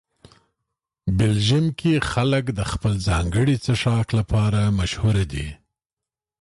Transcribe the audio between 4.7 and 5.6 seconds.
مشهوره دي.